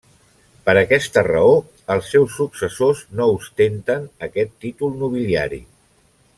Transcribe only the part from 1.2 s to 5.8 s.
raó els seus successors no ostenten aquest títol nobiliari.